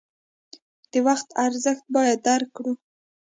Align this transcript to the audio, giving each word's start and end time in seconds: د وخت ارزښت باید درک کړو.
د 0.91 0.93
وخت 1.07 1.27
ارزښت 1.45 1.85
باید 1.95 2.19
درک 2.27 2.49
کړو. 2.57 2.73